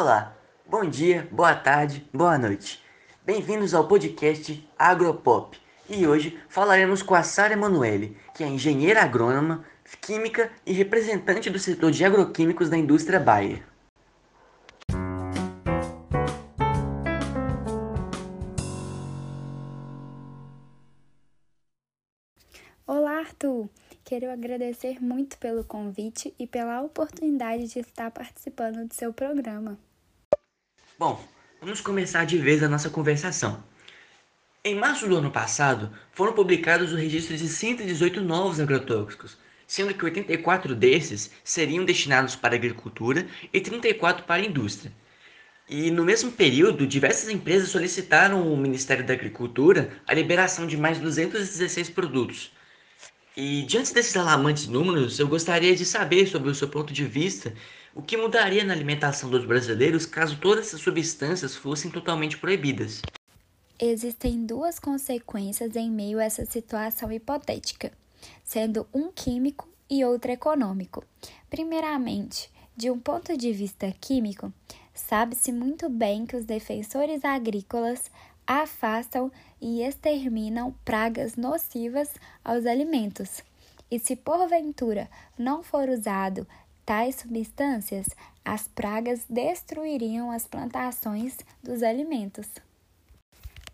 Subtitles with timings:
[0.00, 0.32] Olá,
[0.64, 2.80] bom dia, boa tarde, boa noite.
[3.26, 5.58] Bem-vindos ao podcast Agropop.
[5.88, 9.64] E hoje falaremos com a Sara Emanuele, que é engenheira agrônoma,
[10.00, 13.60] química e representante do setor de agroquímicos da indústria Bayer.
[22.86, 23.68] Olá, Arthur!
[24.04, 29.76] Quero agradecer muito pelo convite e pela oportunidade de estar participando do seu programa.
[30.98, 31.24] Bom,
[31.60, 33.62] vamos começar de vez a nossa conversação.
[34.64, 40.04] Em março do ano passado, foram publicados o registro de 118 novos agrotóxicos, sendo que
[40.04, 44.92] 84 desses seriam destinados para a agricultura e 34 para a indústria.
[45.68, 50.98] E no mesmo período, diversas empresas solicitaram ao Ministério da Agricultura a liberação de mais
[50.98, 52.50] 216 produtos,
[53.40, 57.54] e diante desses alarmantes números, eu gostaria de saber, sobre o seu ponto de vista,
[57.94, 63.00] o que mudaria na alimentação dos brasileiros caso todas essas substâncias fossem totalmente proibidas.
[63.78, 67.92] Existem duas consequências em meio a essa situação hipotética,
[68.42, 71.04] sendo um químico e outro econômico.
[71.48, 74.52] Primeiramente, de um ponto de vista químico,
[74.92, 78.10] sabe-se muito bem que os defensores agrícolas
[78.48, 82.08] afastam e exterminam pragas nocivas
[82.42, 83.42] aos alimentos.
[83.90, 86.46] E se porventura não for usado
[86.86, 88.06] tais substâncias,
[88.42, 92.48] as pragas destruiriam as plantações dos alimentos.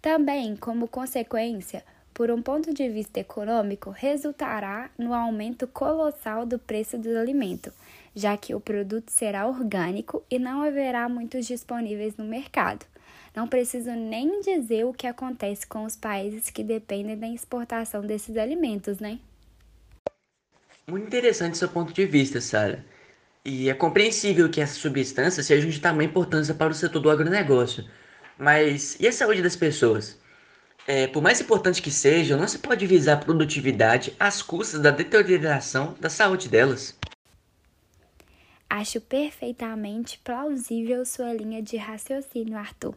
[0.00, 1.84] Também, como consequência,
[2.22, 7.72] por um ponto de vista econômico, resultará no aumento colossal do preço do alimento,
[8.14, 12.86] já que o produto será orgânico e não haverá muitos disponíveis no mercado.
[13.34, 18.36] Não preciso nem dizer o que acontece com os países que dependem da exportação desses
[18.36, 19.18] alimentos, né?
[20.86, 22.84] Muito interessante seu ponto de vista, Sara.
[23.44, 27.84] E é compreensível que essas substâncias sejam de tamanha importância para o setor do agronegócio.
[28.38, 30.21] Mas e a saúde das pessoas?
[30.86, 35.94] É, por mais importante que seja, não se pode visar produtividade às custas da deterioração
[36.00, 36.96] da saúde delas.
[38.68, 42.94] Acho perfeitamente plausível sua linha de raciocínio, Arthur.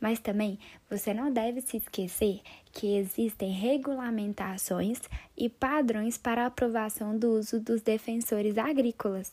[0.00, 0.58] Mas também
[0.90, 2.40] você não deve se esquecer
[2.72, 4.98] que existem regulamentações
[5.36, 9.32] e padrões para aprovação do uso dos defensores agrícolas.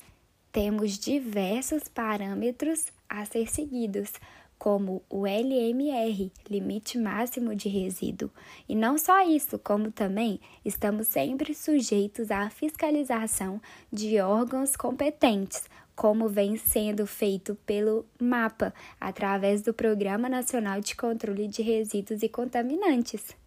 [0.52, 4.12] Temos diversos parâmetros a ser seguidos,
[4.66, 8.32] como o LMR, limite máximo de resíduo.
[8.68, 13.62] E não só isso, como também estamos sempre sujeitos à fiscalização
[13.94, 21.48] de órgãos competentes, como vem sendo feito pelo MAPA, através do Programa Nacional de Controle
[21.48, 23.45] de Resíduos e Contaminantes.